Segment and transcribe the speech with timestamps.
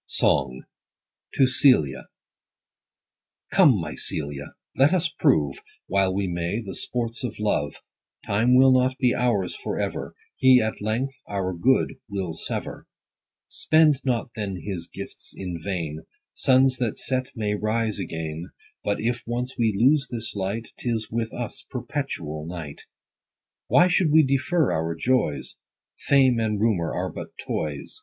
[0.01, 0.63] V.— SONG.—
[1.35, 2.07] TO CELIA.
[3.51, 7.75] Come, my CELIA, let us prove, While we may, the sports of love;
[8.25, 12.87] Time will not be ours for ever: He at length our good will sever.
[13.47, 15.97] Spend not then his gifts in vain.
[15.99, 18.49] 5 Suns that set, may rise again:
[18.83, 22.85] But if once we lose this light, 'Tis with us perpetual night.
[23.67, 25.57] Why should we defer our joys?
[25.99, 27.99] Fame and rumor are but toys.